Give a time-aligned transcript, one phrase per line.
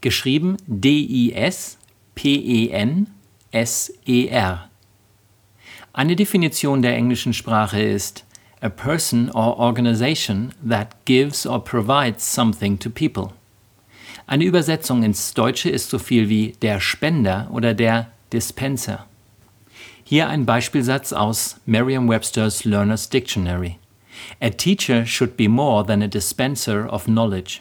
[0.00, 1.78] Geschrieben D-I-S-P-E-N-S-E-R.
[5.92, 8.24] Eine Definition der englischen Sprache ist
[8.60, 13.32] a person or organization that gives or provides something to people.
[14.28, 19.06] Eine Übersetzung ins Deutsche ist so viel wie der Spender oder der Dispenser.
[20.04, 23.78] Hier ein Beispielsatz aus Merriam-Webster's Learner's Dictionary.
[24.40, 27.60] A teacher should be more than a dispenser of knowledge.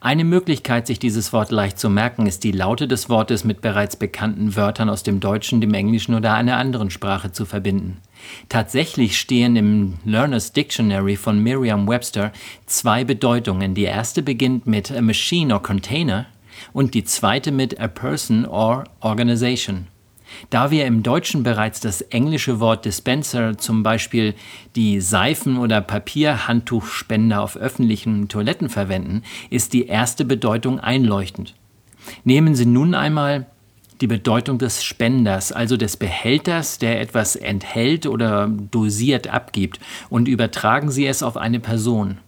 [0.00, 3.96] Eine Möglichkeit, sich dieses Wort leicht zu merken, ist die Laute des Wortes mit bereits
[3.96, 7.98] bekannten Wörtern aus dem Deutschen, dem Englischen oder einer anderen Sprache zu verbinden.
[8.48, 12.32] Tatsächlich stehen im Learner's Dictionary von Merriam-Webster
[12.66, 13.74] zwei Bedeutungen.
[13.74, 16.26] Die erste beginnt mit a machine or container
[16.72, 19.86] und die zweite mit a person or organization.
[20.50, 24.34] Da wir im Deutschen bereits das englische Wort Dispenser, zum Beispiel
[24.76, 31.54] die Seifen- oder Papierhandtuchspender auf öffentlichen Toiletten verwenden, ist die erste Bedeutung einleuchtend.
[32.24, 33.46] Nehmen Sie nun einmal
[34.00, 40.90] die Bedeutung des Spenders, also des Behälters, der etwas enthält oder dosiert abgibt, und übertragen
[40.90, 42.18] Sie es auf eine Person.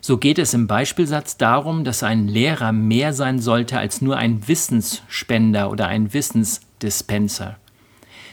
[0.00, 4.48] So geht es im Beispielsatz darum, dass ein Lehrer mehr sein sollte als nur ein
[4.48, 6.12] Wissensspender oder ein
[6.82, 7.56] Wissensdispenser.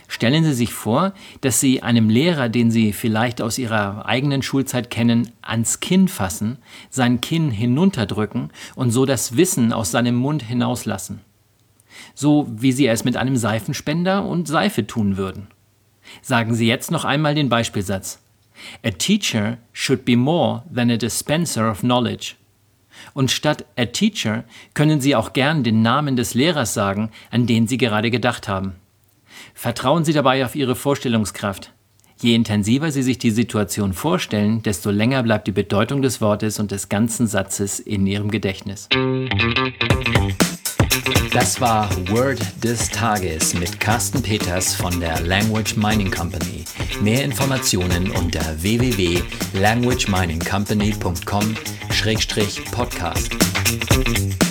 [0.08, 4.90] Stellen Sie sich vor, dass Sie einem Lehrer, den Sie vielleicht aus Ihrer eigenen Schulzeit
[4.90, 6.58] kennen, ans Kinn fassen,
[6.90, 11.22] sein Kinn hinunterdrücken und so das Wissen aus seinem Mund hinauslassen.
[12.16, 15.48] So wie Sie es mit einem Seifenspender und Seife tun würden.
[16.24, 18.20] Sagen Sie jetzt noch einmal den Beispielsatz.
[18.84, 22.34] A teacher should be more than a dispenser of knowledge.
[23.14, 27.68] Und statt a teacher können Sie auch gern den Namen des Lehrers sagen, an den
[27.68, 28.76] Sie gerade gedacht haben.
[29.54, 31.72] Vertrauen Sie dabei auf Ihre Vorstellungskraft.
[32.22, 36.72] Je intensiver Sie sich die Situation vorstellen, desto länger bleibt die Bedeutung des Wortes und
[36.72, 38.90] des ganzen Satzes in Ihrem Gedächtnis.
[41.32, 46.66] Das war Word des Tages mit Carsten Peters von der Language Mining Company.
[47.02, 48.42] Mehr Informationen unter
[52.02, 54.49] www.languageminingcompany.com-podcast.